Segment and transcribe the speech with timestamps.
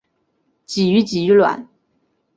[0.65, 1.69] 鲑鱼鲑鱼卵